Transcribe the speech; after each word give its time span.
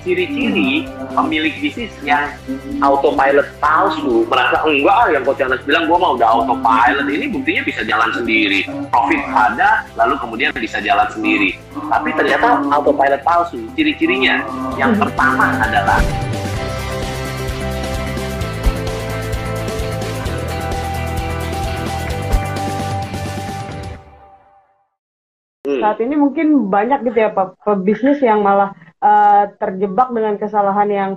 ciri-ciri 0.00 0.88
pemilik 1.12 1.54
bisnis 1.60 1.92
yang 2.04 2.32
autopilot 2.80 3.46
palsu 3.60 4.24
merasa 4.26 4.64
enggak 4.64 4.96
ah 4.96 5.08
yang 5.12 5.22
coach 5.24 5.42
Anas 5.44 5.60
bilang 5.68 5.84
gue 5.88 5.98
mau 5.98 6.16
udah 6.16 6.28
autopilot. 6.40 7.06
Ini 7.06 7.26
buktinya 7.32 7.62
bisa 7.64 7.80
jalan 7.84 8.10
sendiri. 8.16 8.66
Profit 8.88 9.20
ada 9.28 9.84
lalu 9.96 10.14
kemudian 10.20 10.50
bisa 10.56 10.80
jalan 10.80 11.08
sendiri. 11.12 11.56
Tapi 11.76 12.08
ternyata 12.16 12.64
autopilot 12.72 13.22
palsu 13.22 13.60
ciri-cirinya 13.76 14.44
yang 14.80 14.96
pertama 14.96 15.56
adalah 15.60 16.00
saat 25.80 25.96
ini 26.04 26.14
mungkin 26.14 26.68
banyak 26.68 27.08
gitu 27.08 27.18
ya 27.24 27.32
Pak 27.32 27.64
pebisnis 27.64 28.20
yang 28.20 28.44
malah 28.44 28.76
uh, 29.00 29.44
terjebak 29.56 30.08
dengan 30.12 30.36
kesalahan 30.36 30.88
yang 30.88 31.10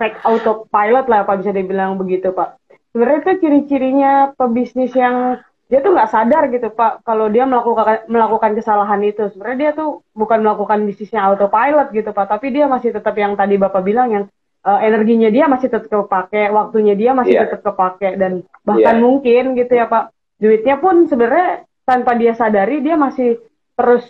fake 0.00 0.22
autopilot 0.24 1.06
lah 1.10 1.26
Pak 1.26 1.42
bisa 1.42 1.52
dibilang 1.52 1.98
begitu 1.98 2.32
Pak. 2.32 2.58
Sebenarnya 2.94 3.18
itu 3.22 3.32
ciri-cirinya 3.44 4.32
pebisnis 4.34 4.92
yang 4.96 5.40
dia 5.66 5.82
tuh 5.82 5.98
nggak 5.98 6.10
sadar 6.14 6.46
gitu 6.48 6.70
Pak 6.70 7.02
kalau 7.02 7.26
dia 7.26 7.42
melakukan 7.44 8.06
melakukan 8.06 8.54
kesalahan 8.54 9.02
itu. 9.02 9.28
Sebenarnya 9.34 9.58
dia 9.58 9.70
tuh 9.74 10.06
bukan 10.14 10.38
melakukan 10.40 10.86
bisnisnya 10.86 11.26
autopilot 11.26 11.90
gitu 11.92 12.10
Pak, 12.14 12.26
tapi 12.30 12.54
dia 12.54 12.70
masih 12.70 12.94
tetap 12.94 13.12
yang 13.18 13.34
tadi 13.34 13.58
Bapak 13.58 13.82
bilang 13.82 14.08
yang 14.14 14.24
uh, 14.62 14.80
energinya 14.80 15.28
dia 15.28 15.50
masih 15.50 15.68
tetap 15.68 15.90
kepake, 15.90 16.48
waktunya 16.54 16.94
dia 16.94 17.10
masih 17.12 17.34
yeah. 17.36 17.44
tetap 17.50 17.62
kepake 17.66 18.14
dan 18.16 18.46
bahkan 18.62 18.96
yeah. 18.98 19.04
mungkin 19.04 19.42
gitu 19.58 19.72
ya 19.74 19.86
Pak, 19.90 20.14
duitnya 20.38 20.76
pun 20.78 21.10
sebenarnya 21.10 21.66
tanpa 21.86 22.14
dia 22.18 22.32
sadari 22.34 22.82
dia 22.82 22.98
masih 22.98 23.38
terus 23.78 24.06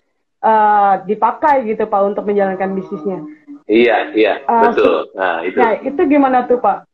uh, 0.47 1.03
dipakai 1.03 1.67
gitu 1.67 1.91
Pak 1.91 2.01
untuk 2.15 2.23
menjalankan 2.23 2.79
bisnisnya. 2.79 3.19
Iya, 3.67 4.15
iya, 4.15 4.33
uh, 4.47 4.71
betul. 4.71 5.11
Nah, 5.19 5.43
itu. 5.43 5.59
Nah, 5.59 5.73
itu 5.83 6.01
gimana 6.07 6.47
tuh 6.47 6.63
Pak? 6.63 6.87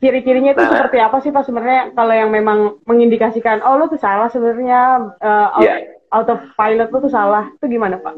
Ciri-cirinya 0.00 0.56
itu 0.56 0.64
nah, 0.64 0.72
seperti 0.72 0.98
apa 1.00 1.16
sih 1.20 1.32
Pak 1.32 1.44
sebenarnya 1.44 1.92
kalau 1.92 2.16
yang 2.16 2.32
memang 2.32 2.80
mengindikasikan 2.88 3.60
oh 3.60 3.76
lu 3.76 3.92
tuh 3.92 4.00
salah 4.00 4.32
sebenarnya 4.32 5.12
uh, 5.20 5.60
yeah. 5.60 5.84
out 6.16 6.28
of 6.32 6.40
pilot 6.56 6.88
lu 6.92 6.98
tuh 7.00 7.12
salah. 7.12 7.48
Itu 7.56 7.68
gimana 7.68 7.96
Pak? 8.00 8.16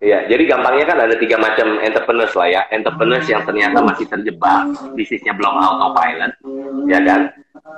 Iya, 0.00 0.24
jadi 0.32 0.48
gampangnya 0.48 0.88
kan 0.88 0.98
ada 1.04 1.12
tiga 1.20 1.36
macam 1.36 1.76
entrepreneurs 1.84 2.32
lah 2.32 2.48
ya. 2.48 2.62
Entrepreneurs 2.72 3.28
yang 3.28 3.44
ternyata 3.44 3.84
masih 3.84 4.08
terjebak, 4.08 4.72
bisnisnya 4.96 5.36
belum 5.36 5.52
autopilot, 5.60 6.32
ya 6.88 7.00
kan? 7.04 7.20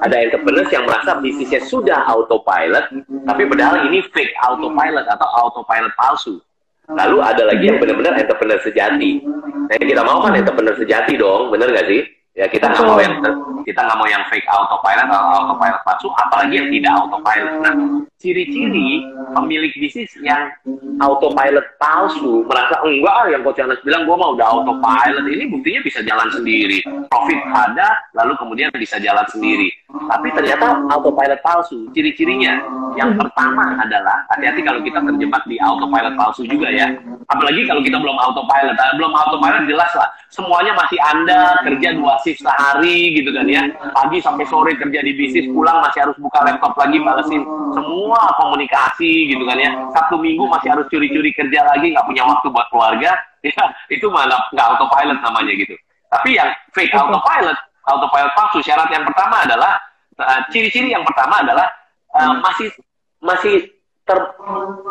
Ada 0.03 0.17
entrepreneurs 0.19 0.71
yang 0.75 0.85
merasa 0.85 1.23
bisnisnya 1.23 1.63
sudah 1.63 2.03
autopilot, 2.11 2.91
tapi 3.23 3.43
padahal 3.47 3.87
ini 3.87 4.03
fake 4.11 4.35
autopilot 4.43 5.07
atau 5.07 5.29
autopilot 5.47 5.95
palsu. 5.95 6.43
Lalu 6.91 7.23
ada 7.23 7.47
lagi 7.47 7.71
yang 7.71 7.79
benar-benar 7.79 8.19
entrepreneur 8.19 8.59
sejati. 8.67 9.23
Nah, 9.71 9.79
kita 9.79 10.03
mau 10.03 10.19
kan 10.27 10.35
entrepreneur 10.35 10.75
sejati 10.75 11.15
dong, 11.15 11.55
bener 11.55 11.71
nggak 11.71 11.87
sih? 11.87 12.03
Ya 12.33 12.49
kita 12.49 12.65
nggak 12.65 12.89
mau 12.89 12.97
yang 12.97 13.21
kita 13.61 13.81
nggak 13.85 13.99
mau 14.01 14.09
yang 14.09 14.25
fake 14.33 14.49
autopilot 14.49 15.05
atau 15.05 15.21
autopilot 15.37 15.83
palsu, 15.85 16.09
apalagi 16.17 16.55
yang 16.57 16.69
tidak 16.73 16.93
autopilot. 16.97 17.53
Nah, 17.61 17.75
ciri-ciri 18.17 19.05
pemilik 19.37 19.73
bisnis 19.77 20.09
yang 20.25 20.49
autopilot 20.97 21.67
palsu 21.77 22.41
merasa 22.49 22.81
enggak 22.89 23.13
ah 23.13 23.27
yang 23.29 23.45
coach 23.45 23.61
Anas 23.61 23.83
bilang 23.85 24.09
gue 24.09 24.17
mau 24.17 24.33
udah 24.33 24.49
autopilot 24.49 25.29
ini 25.29 25.45
buktinya 25.53 25.81
bisa 25.85 26.01
jalan 26.09 26.29
sendiri, 26.33 26.81
profit 27.13 27.41
ada, 27.53 28.01
lalu 28.17 28.33
kemudian 28.41 28.73
bisa 28.81 28.97
jalan 28.97 29.29
sendiri. 29.29 29.69
Tapi 29.93 30.33
ternyata 30.33 30.89
autopilot 30.89 31.41
palsu. 31.45 31.85
Ciri-cirinya 31.93 32.65
yang 32.97 33.13
pertama 33.13 33.77
adalah 33.77 34.25
hati-hati 34.33 34.65
kalau 34.65 34.81
kita 34.81 35.05
terjebak 35.05 35.45
di 35.45 35.61
autopilot 35.61 36.17
palsu 36.17 36.49
juga 36.49 36.73
ya. 36.73 36.89
Apalagi 37.31 37.63
kalau 37.71 37.83
kita 37.85 37.99
belum 38.03 38.17
autopilot, 38.19 38.75
nah, 38.75 38.95
belum 38.99 39.13
autopilot 39.15 39.65
jelas 39.71 39.93
lah. 39.95 40.09
Semuanya 40.33 40.73
masih 40.75 40.99
anda 41.07 41.61
kerja 41.63 41.95
dua 41.95 42.17
shift 42.25 42.43
sehari 42.43 43.15
gitu 43.15 43.31
kan 43.31 43.47
ya. 43.47 43.63
Pagi 43.95 44.19
sampai 44.19 44.45
sore 44.49 44.73
kerja 44.75 44.99
di 45.05 45.13
bisnis 45.15 45.47
pulang 45.53 45.79
masih 45.85 46.09
harus 46.09 46.17
buka 46.19 46.41
laptop 46.43 46.73
lagi 46.75 46.99
balesin 46.99 47.43
semua 47.77 48.21
komunikasi 48.41 49.31
gitu 49.31 49.45
kan 49.45 49.59
ya. 49.61 49.71
Sabtu 49.93 50.19
minggu 50.19 50.49
masih 50.49 50.69
harus 50.73 50.87
curi-curi 50.91 51.31
kerja 51.37 51.61
lagi 51.63 51.93
nggak 51.93 52.07
punya 52.09 52.25
waktu 52.27 52.47
buat 52.51 52.67
keluarga. 52.73 53.13
Ya 53.43 53.51
itu 53.91 54.07
malah 54.07 54.39
nggak 54.55 54.67
autopilot 54.71 55.19
namanya 55.19 55.51
gitu. 55.59 55.75
Tapi 56.07 56.39
yang 56.39 56.47
fake 56.71 56.95
autopilot 56.95 57.59
autopilot 57.91 58.33
palsu 58.39 58.63
syarat 58.63 58.87
yang 58.95 59.03
pertama 59.03 59.43
adalah 59.43 59.83
uh, 60.23 60.41
ciri-ciri 60.55 60.95
yang 60.95 61.03
pertama 61.03 61.43
adalah 61.43 61.67
uh, 62.15 62.39
masih 62.39 62.71
masih 63.19 63.67
ter 64.07 64.19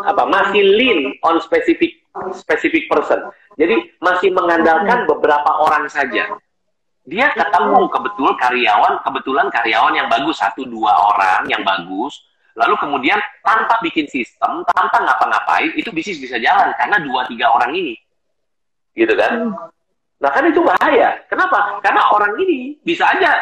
apa 0.08 0.24
masih 0.28 0.64
lean 0.64 1.16
on 1.24 1.40
specific 1.44 2.01
specific 2.36 2.92
person 2.92 3.32
jadi 3.60 3.76
masih 4.00 4.32
mengandalkan 4.32 5.04
beberapa 5.08 5.52
orang 5.60 5.88
saja. 5.92 6.28
Dia 7.02 7.34
ketemu 7.34 7.90
kebetul 7.90 8.38
karyawan, 8.38 9.02
kebetulan 9.02 9.48
karyawan 9.50 9.94
yang 9.98 10.08
bagus 10.08 10.38
satu 10.40 10.64
dua 10.70 10.94
orang 11.12 11.50
yang 11.50 11.66
bagus. 11.66 12.14
Lalu 12.56 12.78
kemudian 12.78 13.18
tanpa 13.42 13.80
bikin 13.80 14.06
sistem, 14.12 14.62
tanpa 14.76 15.02
ngapa-ngapain, 15.02 15.72
itu 15.74 15.88
bisnis 15.90 16.20
bisa 16.20 16.36
jalan 16.38 16.74
karena 16.76 17.00
dua 17.00 17.24
tiga 17.26 17.48
orang 17.48 17.72
ini, 17.72 17.96
gitu 18.92 19.16
kan? 19.16 19.56
Nah 20.20 20.30
kan 20.30 20.44
itu 20.46 20.60
bahaya. 20.62 21.16
Kenapa? 21.32 21.80
Karena 21.80 22.12
orang 22.12 22.36
ini 22.44 22.76
bisa 22.84 23.08
aja 23.08 23.40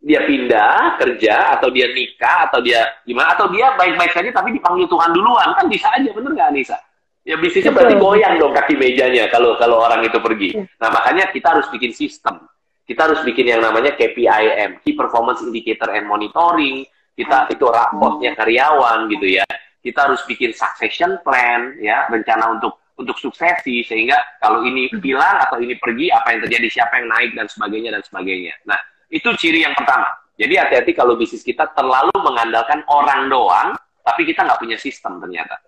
dia 0.00 0.24
pindah 0.24 0.96
kerja 0.96 1.60
atau 1.60 1.68
dia 1.68 1.92
nikah 1.92 2.48
atau 2.48 2.64
dia 2.64 2.80
gimana 3.04 3.36
atau 3.36 3.52
dia 3.52 3.76
baik-baik 3.76 4.16
saja 4.16 4.32
tapi 4.32 4.56
dipanggil 4.56 4.88
Tuhan 4.88 5.12
duluan 5.12 5.52
kan 5.52 5.68
bisa 5.68 5.92
aja 5.92 6.08
bener 6.08 6.32
nggak 6.32 6.48
Anissa? 6.48 6.80
Ya 7.20 7.36
bisnisnya 7.36 7.76
berarti 7.76 8.00
goyang 8.00 8.40
dong 8.40 8.56
kaki 8.56 8.80
mejanya 8.80 9.28
kalau 9.28 9.52
kalau 9.60 9.84
orang 9.84 10.00
itu 10.08 10.16
pergi. 10.18 10.56
Iya. 10.56 10.64
Nah 10.80 10.88
makanya 10.88 11.24
kita 11.28 11.52
harus 11.52 11.68
bikin 11.68 11.92
sistem. 11.92 12.48
Kita 12.88 13.06
harus 13.06 13.20
bikin 13.22 13.46
yang 13.46 13.62
namanya 13.62 13.94
KPIM, 13.94 14.82
Key 14.82 14.98
Performance 14.98 15.44
Indicator 15.44 15.94
and 15.94 16.08
Monitoring. 16.08 16.82
Kita 17.14 17.46
itu 17.52 17.62
rapotnya 17.68 18.32
karyawan 18.34 19.06
gitu 19.12 19.36
ya. 19.36 19.46
Kita 19.84 20.10
harus 20.10 20.24
bikin 20.24 20.50
succession 20.56 21.20
plan 21.22 21.76
ya, 21.78 22.08
rencana 22.08 22.56
untuk 22.56 22.80
untuk 23.00 23.16
suksesi 23.16 23.80
sehingga 23.84 24.16
kalau 24.40 24.60
ini 24.64 24.92
hilang 25.00 25.40
atau 25.40 25.56
ini 25.56 25.76
pergi 25.80 26.12
apa 26.12 26.36
yang 26.36 26.40
terjadi, 26.44 26.68
siapa 26.68 27.00
yang 27.00 27.08
naik 27.08 27.32
dan 27.32 27.46
sebagainya 27.48 27.90
dan 27.96 28.02
sebagainya. 28.04 28.54
Nah 28.68 28.80
itu 29.08 29.28
ciri 29.36 29.64
yang 29.64 29.72
pertama. 29.76 30.08
Jadi 30.40 30.56
hati-hati 30.56 30.92
kalau 30.96 31.20
bisnis 31.20 31.44
kita 31.44 31.68
terlalu 31.76 32.16
mengandalkan 32.16 32.80
orang 32.88 33.28
doang, 33.28 33.76
tapi 34.00 34.24
kita 34.24 34.40
nggak 34.44 34.60
punya 34.60 34.80
sistem 34.80 35.20
ternyata. 35.20 35.60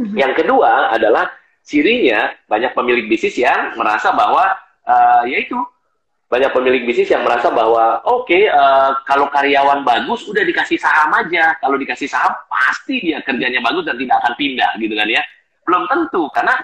Mhm. 0.00 0.16
Yang 0.16 0.32
kedua 0.40 0.96
adalah 0.96 1.28
cirinya 1.60 2.32
banyak 2.48 2.72
pemilik 2.72 3.04
bisnis 3.04 3.36
yang 3.36 3.76
merasa 3.76 4.16
bahwa 4.16 4.48
uh, 4.88 5.22
yaitu 5.28 5.60
banyak 6.30 6.48
pemilik 6.56 6.88
bisnis 6.88 7.12
yang 7.12 7.20
merasa 7.26 7.52
bahwa 7.52 8.00
oke 8.06 8.30
okay, 8.30 8.46
uh, 8.46 8.54
eh, 8.54 8.90
kalau 9.02 9.26
karyawan 9.34 9.82
bagus 9.82 10.22
udah 10.30 10.46
dikasih 10.46 10.78
saham 10.78 11.10
aja 11.10 11.58
kalau 11.58 11.74
dikasih 11.74 12.06
saham 12.06 12.30
pasti 12.46 13.02
dia 13.02 13.18
kerjanya 13.26 13.58
bagus 13.58 13.82
dan 13.82 13.98
tidak 13.98 14.16
akan 14.24 14.32
pindah 14.38 14.70
gitu 14.80 14.94
kan 14.96 15.08
ya. 15.10 15.22
Belum 15.66 15.84
tentu 15.90 16.22
karena 16.32 16.54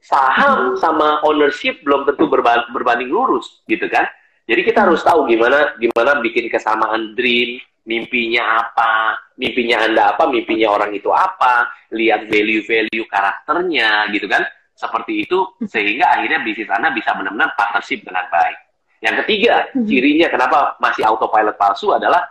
saham 0.00 0.78
sama 0.78 1.20
ownership 1.26 1.82
belum 1.82 2.06
tentu 2.06 2.30
berbanding 2.72 3.10
lurus 3.12 3.60
gitu 3.68 3.84
kan. 3.92 4.08
Jadi 4.46 4.62
kita 4.62 4.86
harus 4.86 5.02
tahu 5.02 5.26
gimana 5.26 5.74
gimana 5.76 6.22
bikin 6.22 6.46
kesamaan 6.46 7.18
dream 7.18 7.58
mimpinya 7.86 8.66
apa, 8.66 9.16
mimpinya 9.38 9.86
Anda 9.86 10.02
apa, 10.12 10.26
mimpinya 10.26 10.74
orang 10.74 10.92
itu 10.92 11.08
apa, 11.14 11.70
lihat 11.94 12.26
value-value 12.26 13.06
karakternya 13.06 14.10
gitu 14.12 14.26
kan. 14.26 14.42
Seperti 14.76 15.24
itu 15.24 15.38
sehingga 15.64 16.12
akhirnya 16.12 16.44
bisnis 16.44 16.68
Anda 16.68 16.92
bisa 16.92 17.16
benar-benar 17.16 17.56
partnership 17.56 18.04
dengan 18.04 18.28
baik. 18.28 18.58
Yang 19.00 19.24
ketiga, 19.24 19.54
mhm. 19.72 19.86
cirinya 19.88 20.28
kenapa 20.28 20.58
masih 20.82 21.06
autopilot 21.06 21.56
palsu 21.56 21.94
adalah 21.94 22.26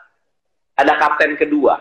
ada 0.75 0.93
kapten 0.99 1.39
kedua. 1.39 1.79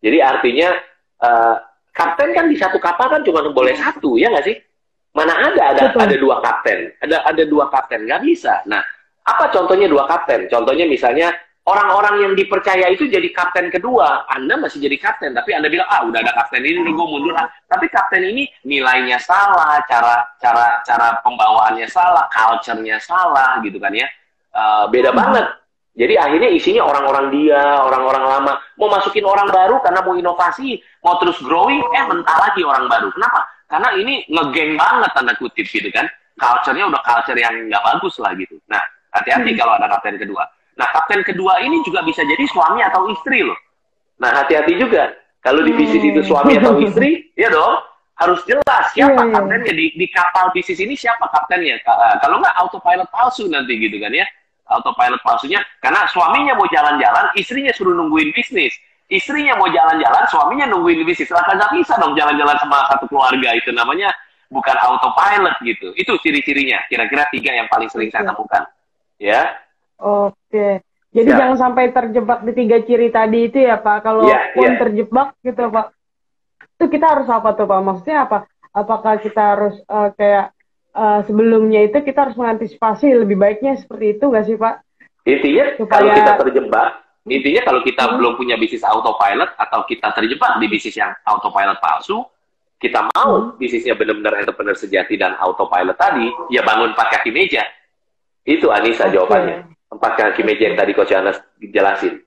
Jadi 0.00 0.18
artinya 0.18 0.74
uh, 1.20 1.56
kapten 1.92 2.32
kan 2.32 2.48
di 2.48 2.56
satu 2.56 2.80
kapal 2.80 3.12
kan 3.12 3.20
cuma 3.22 3.44
boleh 3.52 3.76
satu, 3.76 4.16
ya 4.16 4.32
nggak 4.32 4.46
sih? 4.48 4.56
Mana 5.14 5.30
ada 5.30 5.76
ada 5.76 5.82
ada 5.94 6.16
dua 6.18 6.42
kapten, 6.42 6.90
ada 6.98 7.22
ada 7.22 7.42
dua 7.46 7.70
kapten 7.70 8.02
nggak 8.02 8.22
bisa. 8.26 8.66
Nah, 8.66 8.82
apa 9.22 9.46
contohnya 9.54 9.86
dua 9.86 10.10
kapten? 10.10 10.50
Contohnya 10.50 10.90
misalnya 10.90 11.30
orang-orang 11.64 12.14
yang 12.28 12.32
dipercaya 12.36 12.92
itu 12.92 13.08
jadi 13.08 13.24
kapten 13.32 13.72
kedua. 13.72 14.28
Anda 14.28 14.60
masih 14.60 14.84
jadi 14.84 14.96
kapten, 15.00 15.32
tapi 15.32 15.56
Anda 15.56 15.72
bilang, 15.72 15.88
ah 15.88 16.04
udah 16.04 16.20
ada 16.20 16.32
kapten 16.36 16.60
ini, 16.60 16.84
gue 16.84 17.06
mundur 17.08 17.32
lah. 17.32 17.48
Tapi 17.68 17.88
kapten 17.88 18.20
ini 18.24 18.44
nilainya 18.68 19.16
salah, 19.20 19.80
cara 19.88 20.24
cara 20.40 20.84
cara 20.84 21.20
pembawaannya 21.24 21.88
salah, 21.88 22.28
culture-nya 22.28 23.00
salah, 23.00 23.60
gitu 23.64 23.80
kan 23.80 23.92
ya. 23.96 24.06
Uh, 24.54 24.86
beda 24.92 25.10
hmm. 25.10 25.18
banget. 25.18 25.46
Jadi 25.94 26.14
akhirnya 26.18 26.50
isinya 26.50 26.82
orang-orang 26.90 27.26
dia, 27.30 27.62
orang-orang 27.86 28.24
lama. 28.26 28.52
Mau 28.76 28.90
masukin 28.90 29.22
orang 29.22 29.46
baru 29.46 29.78
karena 29.78 30.02
mau 30.02 30.14
inovasi, 30.18 30.82
mau 31.06 31.16
terus 31.22 31.38
growing, 31.38 31.80
eh 31.94 32.04
mentah 32.10 32.38
lagi 32.50 32.66
orang 32.66 32.90
baru. 32.90 33.08
Kenapa? 33.14 33.46
Karena 33.70 33.88
ini 33.94 34.26
ngegeng 34.26 34.74
banget 34.74 35.10
tanda 35.14 35.32
kutip 35.38 35.64
gitu 35.70 35.88
kan. 35.94 36.04
Culture-nya 36.34 36.90
udah 36.90 36.98
culture 36.98 37.38
yang 37.38 37.70
nggak 37.70 37.78
bagus 37.78 38.18
lah 38.18 38.34
gitu. 38.34 38.58
Nah, 38.66 38.82
hati-hati 39.14 39.54
hmm. 39.54 39.58
kalau 39.58 39.78
ada 39.78 39.86
kapten 39.86 40.18
kedua. 40.18 40.42
Nah, 40.74 40.88
kapten 40.90 41.22
kedua 41.22 41.62
ini 41.62 41.82
juga 41.86 42.02
bisa 42.02 42.26
jadi 42.26 42.44
suami 42.50 42.82
atau 42.82 43.06
istri 43.10 43.46
loh. 43.46 43.56
Nah, 44.18 44.42
hati-hati 44.42 44.74
juga. 44.78 45.14
Kalau 45.44 45.60
di 45.60 45.76
bisnis 45.76 46.02
itu 46.02 46.20
suami 46.24 46.56
atau 46.58 46.80
istri, 46.86 47.30
ya 47.38 47.50
dong. 47.50 47.78
harus 48.14 48.38
jelas 48.46 48.94
siapa 48.94 49.10
yeah, 49.10 49.26
iya. 49.26 49.34
kaptennya. 49.34 49.72
Di, 49.74 49.86
di 49.98 50.06
kapal 50.06 50.46
bisnis 50.54 50.78
ini 50.78 50.94
siapa 50.94 51.26
kaptennya? 51.34 51.82
Uh, 51.82 52.14
kalau 52.22 52.38
nggak 52.38 52.54
autopilot 52.62 53.10
palsu 53.10 53.50
nanti 53.50 53.74
gitu 53.74 53.98
kan 53.98 54.14
ya. 54.14 54.22
Autopilot 54.70 55.18
palsunya. 55.26 55.58
Karena 55.82 56.06
suaminya 56.06 56.54
mau 56.54 56.62
jalan-jalan 56.70 57.34
istrinya 57.34 57.74
suruh 57.74 57.90
nungguin 57.90 58.30
bisnis. 58.30 58.70
Istrinya 59.10 59.58
mau 59.58 59.66
jalan-jalan 59.66 60.30
suaminya 60.30 60.70
nungguin 60.70 61.02
bisnis. 61.02 61.26
Lah 61.34 61.42
kan 61.42 61.58
nggak 61.58 61.74
bisa 61.74 61.98
dong 61.98 62.14
jalan-jalan 62.14 62.54
sama 62.62 62.86
satu 62.86 63.10
keluarga. 63.10 63.50
Itu 63.50 63.74
namanya 63.74 64.14
bukan 64.46 64.76
autopilot 64.78 65.58
gitu. 65.66 65.90
Itu 65.98 66.14
ciri-cirinya. 66.22 66.86
Kira-kira 66.86 67.26
tiga 67.34 67.50
yang 67.50 67.66
paling 67.66 67.90
sering 67.90 68.14
saya 68.14 68.30
temukan. 68.30 68.62
Ya 69.18 69.58
oke 70.00 70.68
jadi 71.14 71.30
ya. 71.30 71.36
jangan 71.38 71.56
sampai 71.58 71.94
terjebak 71.94 72.42
di 72.42 72.52
tiga 72.54 72.78
ciri 72.82 73.08
tadi 73.14 73.38
itu 73.46 73.58
ya 73.62 73.78
pak 73.78 74.02
kalau 74.02 74.26
ya, 74.26 74.50
pun 74.54 74.70
ya. 74.70 74.78
terjebak 74.80 75.28
gitu 75.46 75.62
pak 75.70 75.86
itu 76.74 76.84
kita 76.90 77.06
harus 77.06 77.28
apa 77.30 77.54
tuh 77.54 77.66
pak 77.70 77.80
maksudnya 77.82 78.26
apa 78.26 78.38
apakah 78.74 79.22
kita 79.22 79.42
harus 79.54 79.74
uh, 79.86 80.10
kayak 80.18 80.54
uh, 80.94 81.20
sebelumnya 81.26 81.86
itu 81.86 82.00
kita 82.00 82.30
harus 82.30 82.36
mengantisipasi 82.38 83.14
lebih 83.14 83.36
baiknya 83.36 83.78
seperti 83.78 84.18
itu 84.18 84.24
nggak 84.30 84.44
sih 84.46 84.56
Pak? 84.56 84.74
Intinya 85.24 85.64
Supaya... 85.76 85.90
kalau 85.90 86.10
kita 86.14 86.32
terjebak, 86.46 86.88
intinya 87.26 87.62
kalau 87.64 87.80
kita 87.82 88.02
hmm. 88.04 88.14
belum 88.20 88.32
punya 88.38 88.56
bisnis 88.56 88.84
autopilot 88.86 89.50
atau 89.58 89.80
kita 89.84 90.08
terjebak 90.14 90.52
di 90.62 90.66
bisnis 90.70 90.96
yang 90.96 91.12
autopilot 91.26 91.78
palsu, 91.82 92.22
kita 92.78 93.06
mau 93.14 93.54
hmm. 93.54 93.56
bisnisnya 93.56 93.94
benar-benar 93.98 94.42
entrepreneur 94.42 94.76
sejati 94.76 95.18
dan 95.18 95.34
autopilot 95.40 95.96
tadi, 95.98 96.30
ya 96.52 96.62
bangun 96.62 96.94
empat 96.94 97.20
kaki 97.20 97.34
meja. 97.34 97.64
Itu 98.44 98.68
Anissa 98.68 99.08
okay. 99.08 99.16
jawabannya. 99.16 99.73
Empat 99.94 100.12
kaki 100.18 100.42
meja 100.42 100.68
yang 100.70 100.76
tadi 100.76 100.92
Coach 100.92 101.14
Anas 101.14 101.38
jelasin. 101.62 102.20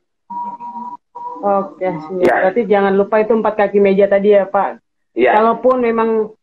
Oke, 1.37 1.85
ya. 2.25 2.33
berarti 2.41 2.65
jangan 2.65 2.97
lupa 2.97 3.21
itu 3.21 3.37
empat 3.37 3.53
kaki 3.55 3.77
meja 3.77 4.09
tadi 4.09 4.33
ya 4.33 4.49
Pak. 4.49 4.81
Ya. 5.13 5.37
Kalaupun 5.37 5.85
memang 5.85 6.37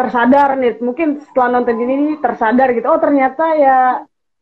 tersadar 0.00 0.56
nih 0.56 0.80
mungkin 0.80 1.20
setelah 1.20 1.60
nonton 1.60 1.76
ini 1.76 2.16
tersadar 2.24 2.72
gitu 2.72 2.88
oh 2.88 2.96
ternyata 2.96 3.44
ya 3.52 3.78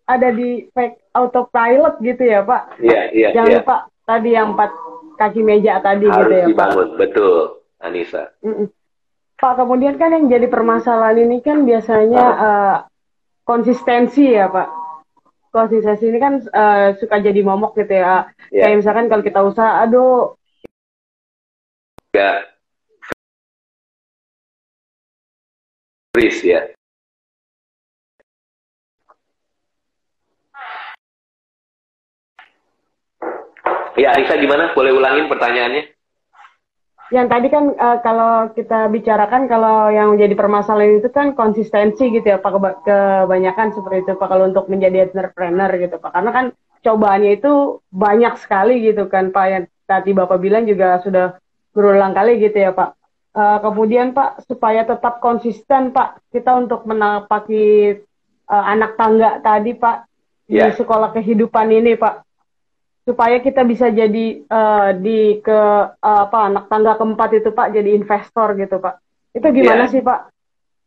ada 0.06 0.28
di 0.30 0.70
fake 0.70 1.10
autopilot 1.10 1.98
gitu 1.98 2.22
ya 2.22 2.46
pak 2.46 2.78
iya 2.78 3.10
iya 3.10 3.28
jangan 3.34 3.50
yeah. 3.50 3.58
lupa 3.58 3.76
tadi 4.06 4.30
yang 4.38 4.54
empat 4.54 4.70
kaki 5.18 5.42
meja 5.42 5.82
tadi 5.82 6.06
Harus 6.06 6.14
gitu 6.22 6.32
ya 6.38 6.46
dibangun. 6.46 6.88
pak 6.94 6.98
betul 7.02 7.36
Anissa 7.82 8.30
mm 8.38 8.54
-mm. 8.54 8.66
pak 9.34 9.52
kemudian 9.58 9.94
kan 9.98 10.14
yang 10.14 10.30
jadi 10.30 10.46
permasalahan 10.46 11.26
ini 11.26 11.42
kan 11.42 11.66
biasanya 11.66 12.24
uh, 12.38 12.76
konsistensi 13.42 14.30
ya 14.30 14.46
pak 14.46 14.70
konsistensi 15.50 16.08
ini 16.08 16.18
kan 16.20 16.40
uh, 16.52 16.94
suka 16.96 17.20
jadi 17.20 17.40
momok 17.42 17.76
gitu 17.76 17.98
ya 17.98 18.28
yeah. 18.52 18.68
kayak 18.68 18.78
misalkan 18.80 19.06
kalau 19.10 19.22
kita 19.24 19.40
usaha 19.44 19.84
aduh 19.84 20.36
ya 22.12 22.44
Chris 26.18 26.42
ya. 26.42 26.66
Ya, 33.94 34.14
Arisa 34.14 34.34
gimana? 34.34 34.74
Boleh 34.74 34.98
ulangin 34.98 35.30
pertanyaannya? 35.30 35.97
Yang 37.08 37.26
tadi 37.32 37.46
kan 37.48 37.64
uh, 37.72 37.98
kalau 38.04 38.52
kita 38.52 38.92
bicarakan 38.92 39.48
kalau 39.48 39.88
yang 39.88 40.12
menjadi 40.12 40.36
permasalahan 40.36 41.00
itu 41.00 41.08
kan 41.08 41.32
konsistensi 41.32 42.12
gitu 42.12 42.26
ya 42.26 42.36
Pak 42.36 42.84
kebanyakan 42.84 43.72
seperti 43.72 44.04
itu 44.04 44.12
Pak 44.20 44.28
kalau 44.28 44.44
untuk 44.52 44.68
menjadi 44.68 45.08
entrepreneur 45.08 45.72
gitu 45.72 45.96
Pak 45.96 46.12
karena 46.12 46.30
kan 46.36 46.46
cobaannya 46.84 47.40
itu 47.40 47.80
banyak 47.88 48.36
sekali 48.36 48.84
gitu 48.84 49.08
kan 49.08 49.32
Pak 49.32 49.46
yang 49.48 49.64
tadi 49.88 50.12
Bapak 50.12 50.36
bilang 50.36 50.68
juga 50.68 51.00
sudah 51.00 51.40
berulang 51.72 52.12
kali 52.12 52.36
gitu 52.44 52.60
ya 52.60 52.76
Pak 52.76 52.98
Uh, 53.38 53.62
kemudian 53.62 54.10
Pak, 54.10 54.50
supaya 54.50 54.82
tetap 54.82 55.22
konsisten 55.22 55.94
Pak, 55.94 56.26
kita 56.34 56.58
untuk 56.58 56.82
menapaki 56.88 57.94
uh, 58.50 58.64
anak 58.66 58.98
tangga 58.98 59.38
tadi 59.38 59.78
Pak 59.78 60.10
yeah. 60.50 60.66
di 60.66 60.74
ya. 60.74 60.74
sekolah 60.74 61.14
kehidupan 61.14 61.70
ini 61.70 61.94
Pak, 61.94 62.24
supaya 63.08 63.40
kita 63.40 63.64
bisa 63.64 63.88
jadi 63.88 64.44
uh, 64.44 64.92
di 64.92 65.40
ke 65.40 65.60
uh, 65.96 66.20
apa 66.28 66.52
anak 66.52 66.68
tangga 66.68 66.92
keempat 67.00 67.40
itu 67.40 67.48
Pak, 67.56 67.72
jadi 67.72 67.96
investor 67.96 68.52
gitu 68.60 68.76
Pak. 68.76 69.00
Itu 69.32 69.48
gimana 69.48 69.88
yeah. 69.88 69.92
sih 69.96 70.02
Pak? 70.04 70.18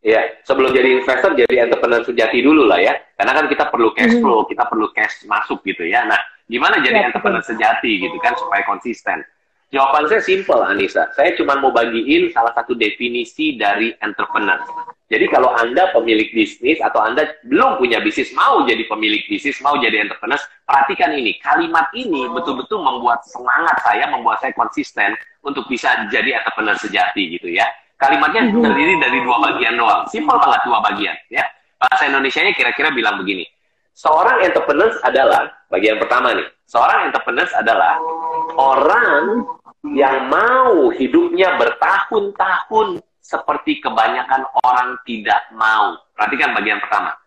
Iya, 0.06 0.14
yeah. 0.14 0.26
sebelum 0.46 0.70
jadi 0.70 1.02
investor 1.02 1.34
jadi 1.34 1.66
entrepreneur 1.66 2.06
sejati 2.06 2.38
dulu 2.46 2.70
lah 2.70 2.78
ya. 2.78 2.94
Karena 3.18 3.34
kan 3.34 3.46
kita 3.50 3.74
perlu 3.74 3.90
cash 3.98 4.14
hmm. 4.14 4.22
flow, 4.22 4.46
hmm. 4.46 4.50
kita 4.54 4.64
perlu 4.70 4.88
cash 4.94 5.26
masuk 5.26 5.66
gitu 5.66 5.82
ya. 5.90 6.06
Nah, 6.06 6.22
gimana 6.46 6.78
jadi 6.86 7.02
yeah, 7.02 7.08
entrepreneur 7.10 7.42
betul. 7.42 7.58
sejati 7.58 7.92
gitu 8.06 8.18
kan 8.22 8.38
supaya 8.38 8.62
konsisten? 8.70 9.26
Jawaban 9.72 10.04
saya 10.12 10.20
simple, 10.20 10.60
Anissa. 10.68 11.08
Saya 11.16 11.32
cuma 11.40 11.56
mau 11.56 11.72
bagiin 11.72 12.28
salah 12.36 12.52
satu 12.52 12.76
definisi 12.76 13.56
dari 13.56 13.96
entrepreneur. 14.04 14.60
Jadi 15.08 15.32
kalau 15.32 15.48
Anda 15.56 15.88
pemilik 15.96 16.28
bisnis 16.36 16.76
atau 16.84 17.00
Anda 17.00 17.24
belum 17.48 17.80
punya 17.80 18.04
bisnis, 18.04 18.36
mau 18.36 18.68
jadi 18.68 18.84
pemilik 18.92 19.24
bisnis, 19.32 19.64
mau 19.64 19.80
jadi 19.80 20.04
entrepreneur, 20.04 20.40
perhatikan 20.68 21.16
ini. 21.16 21.40
Kalimat 21.40 21.88
ini 21.96 22.28
betul-betul 22.36 22.84
membuat 22.84 23.24
semangat 23.24 23.80
saya, 23.80 24.12
membuat 24.12 24.44
saya 24.44 24.52
konsisten 24.60 25.16
untuk 25.40 25.64
bisa 25.72 26.04
jadi 26.12 26.44
entrepreneur 26.44 26.76
sejati 26.76 27.40
gitu 27.40 27.48
ya. 27.48 27.64
Kalimatnya 27.96 28.52
mhm. 28.52 28.60
terdiri 28.60 28.94
dari 29.00 29.24
dua 29.24 29.38
bagian 29.40 29.80
doang. 29.80 30.04
Simple 30.12 30.36
banget 30.36 30.62
dua 30.68 30.80
bagian 30.84 31.16
ya. 31.32 31.48
Bahasa 31.80 32.12
Indonesia-nya 32.12 32.52
kira-kira 32.60 32.92
bilang 32.92 33.16
begini. 33.24 33.48
Seorang 33.92 34.44
entrepreneur 34.44 34.92
adalah, 35.04 35.48
bagian 35.68 36.00
pertama 36.00 36.32
nih, 36.32 36.48
seorang 36.64 37.12
entrepreneur 37.12 37.48
adalah 37.60 38.00
orang 38.56 39.44
yang 39.86 40.30
mau 40.30 40.94
hidupnya 40.94 41.58
bertahun-tahun 41.58 43.02
seperti 43.18 43.82
kebanyakan 43.82 44.46
orang 44.62 44.98
tidak 45.10 45.42
mau. 45.58 45.98
Perhatikan 46.14 46.54
bagian 46.54 46.78
pertama. 46.78 47.18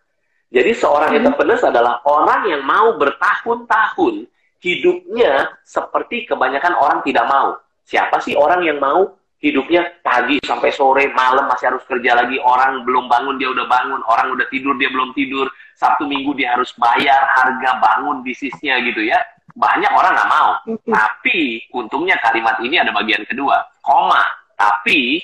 Jadi 0.55 0.71
seorang 0.71 1.11
hmm. 1.11 1.19
entrepreneur 1.23 1.61
adalah 1.67 1.95
orang 2.07 2.41
yang 2.47 2.63
mau 2.63 2.95
bertahun-tahun 2.95 4.31
hidupnya 4.63 5.51
seperti 5.67 6.31
kebanyakan 6.31 6.79
orang 6.79 7.03
tidak 7.03 7.27
mau. 7.27 7.59
Siapa 7.85 8.23
sih 8.23 8.39
orang 8.39 8.63
yang 8.63 8.79
mau 8.79 9.19
hidupnya 9.43 10.01
pagi 10.01 10.41
sampai 10.41 10.73
sore, 10.73 11.11
malam 11.13 11.45
masih 11.51 11.75
harus 11.75 11.85
kerja 11.85 12.17
lagi, 12.17 12.41
orang 12.41 12.81
belum 12.87 13.13
bangun 13.13 13.37
dia 13.37 13.53
udah 13.53 13.67
bangun, 13.69 14.01
orang 14.09 14.33
udah 14.33 14.47
tidur 14.49 14.73
dia 14.81 14.89
belum 14.89 15.13
tidur, 15.13 15.53
Sabtu 15.77 16.09
Minggu 16.09 16.33
dia 16.33 16.57
harus 16.57 16.73
bayar 16.81 17.29
harga 17.35 17.77
bangun 17.77 18.25
bisnisnya 18.25 18.81
gitu 18.89 19.05
ya 19.05 19.21
banyak 19.55 19.93
orang 19.95 20.13
nggak 20.19 20.31
mau. 20.31 20.51
Tapi 20.83 21.63
untungnya 21.71 22.19
kalimat 22.21 22.59
ini 22.61 22.79
ada 22.79 22.91
bagian 22.91 23.23
kedua, 23.27 23.63
koma. 23.81 24.23
Tapi 24.55 25.23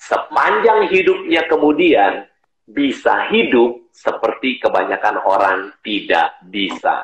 sepanjang 0.00 0.88
hidupnya 0.88 1.44
kemudian 1.48 2.24
bisa 2.70 3.28
hidup 3.28 3.76
seperti 3.90 4.62
kebanyakan 4.62 5.20
orang 5.26 5.58
tidak 5.82 6.38
bisa. 6.48 7.02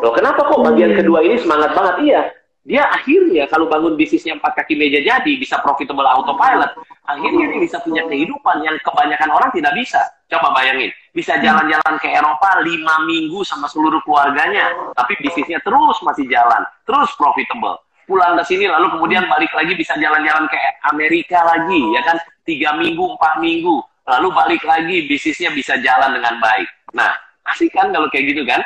Loh, 0.00 0.12
kenapa 0.16 0.48
kok 0.48 0.64
bagian 0.64 0.96
kedua 0.96 1.22
ini 1.22 1.36
semangat 1.38 1.76
banget? 1.76 1.96
Iya, 2.02 2.22
dia 2.64 2.80
akhirnya 2.88 3.44
kalau 3.52 3.68
bangun 3.68 3.92
bisnisnya 3.92 4.40
empat 4.40 4.56
kaki 4.56 4.72
meja 4.72 4.96
jadi 5.04 5.32
bisa 5.36 5.60
profitable 5.60 6.08
autopilot 6.08 6.72
akhirnya 7.04 7.52
dia 7.52 7.60
bisa 7.60 7.76
punya 7.84 8.08
kehidupan 8.08 8.64
yang 8.64 8.72
kebanyakan 8.80 9.28
orang 9.36 9.52
tidak 9.52 9.76
bisa. 9.76 10.00
Coba 10.32 10.56
bayangin 10.56 10.88
bisa 11.12 11.36
jalan-jalan 11.44 11.94
ke 12.00 12.08
Eropa 12.08 12.64
lima 12.64 13.04
minggu 13.04 13.44
sama 13.44 13.68
seluruh 13.68 14.00
keluarganya 14.08 14.72
tapi 14.96 15.12
bisnisnya 15.20 15.60
terus 15.60 16.00
masih 16.00 16.24
jalan 16.24 16.64
terus 16.88 17.12
profitable. 17.20 17.76
Pulang 18.08 18.40
ke 18.40 18.44
sini 18.48 18.64
lalu 18.64 18.96
kemudian 18.96 19.28
balik 19.28 19.52
lagi 19.52 19.76
bisa 19.76 19.92
jalan-jalan 20.00 20.48
ke 20.48 20.56
Amerika 20.88 21.44
lagi 21.44 21.80
ya 21.92 22.00
kan? 22.00 22.16
Tiga 22.48 22.80
minggu 22.80 23.04
empat 23.20 23.44
minggu 23.44 23.76
lalu 24.08 24.28
balik 24.32 24.64
lagi 24.64 25.04
bisnisnya 25.04 25.52
bisa 25.52 25.76
jalan 25.84 26.16
dengan 26.16 26.40
baik. 26.40 26.68
Nah 26.96 27.12
asik 27.44 27.76
kan 27.76 27.92
kalau 27.92 28.08
kayak 28.08 28.32
gitu 28.32 28.40
kan? 28.48 28.64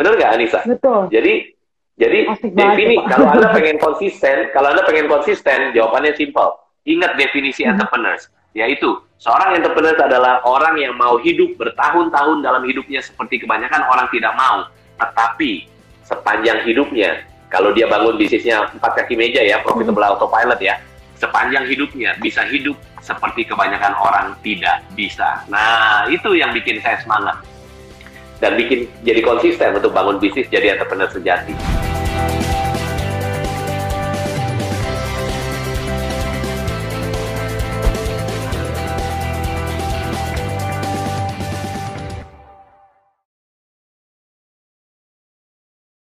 Benar 0.00 0.16
nggak 0.16 0.32
Anissa? 0.32 0.60
Betul. 0.64 1.12
Jadi 1.12 1.53
jadi 1.94 2.26
defini 2.42 2.98
kalau 3.06 3.30
Anda 3.30 3.48
pengen 3.56 3.78
konsisten, 3.78 4.50
kalau 4.50 4.74
Anda 4.74 4.82
pengen 4.82 5.06
konsisten, 5.06 5.70
jawabannya 5.70 6.18
simpel. 6.18 6.58
Ingat 6.84 7.16
definisi 7.16 7.64
hmm. 7.64 7.78
entrepreneurs, 7.78 8.28
yaitu 8.52 8.98
seorang 9.16 9.56
entrepreneur 9.62 9.96
adalah 9.96 10.42
orang 10.44 10.76
yang 10.76 10.92
mau 10.98 11.16
hidup 11.22 11.54
bertahun-tahun 11.56 12.44
dalam 12.44 12.66
hidupnya 12.66 13.00
seperti 13.00 13.40
kebanyakan 13.40 13.86
orang 13.88 14.10
tidak 14.10 14.34
mau. 14.34 14.66
Tetapi 15.00 15.70
sepanjang 16.04 16.66
hidupnya, 16.66 17.24
kalau 17.48 17.70
dia 17.72 17.86
bangun 17.86 18.18
bisnisnya 18.18 18.68
empat 18.74 19.00
kaki 19.00 19.14
meja 19.14 19.40
ya, 19.40 19.62
profitable 19.62 20.02
hmm. 20.02 20.12
autopilot 20.18 20.60
ya, 20.60 20.76
sepanjang 21.16 21.64
hidupnya 21.70 22.18
bisa 22.18 22.42
hidup 22.50 22.74
seperti 23.00 23.46
kebanyakan 23.46 23.94
orang 24.02 24.34
tidak 24.42 24.82
bisa. 24.98 25.46
Nah, 25.46 26.10
itu 26.10 26.34
yang 26.34 26.50
bikin 26.50 26.82
saya 26.82 26.98
semangat 27.00 27.38
dan 28.42 28.58
bikin 28.58 28.90
jadi 29.06 29.22
konsisten 29.22 29.78
untuk 29.78 29.94
bangun 29.94 30.18
bisnis 30.18 30.50
jadi 30.50 30.74
entrepreneur 30.74 31.08
sejati. 31.08 31.83